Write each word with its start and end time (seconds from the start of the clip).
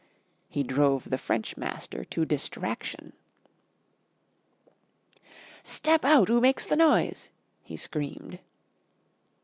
He 0.49 0.63
drove 0.63 1.11
the 1.11 1.17
French 1.19 1.57
master 1.57 2.03
to 2.05 2.25
distraction. 2.25 3.13
"Step 5.61 6.03
out 6.03 6.27
'oo 6.27 6.41
makes 6.41 6.65
the 6.65 6.75
noise," 6.75 7.29
he 7.61 7.77
screamed. 7.77 8.39